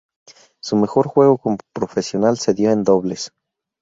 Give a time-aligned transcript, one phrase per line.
[0.63, 3.33] Su mejor juego como professional se dio en dobles.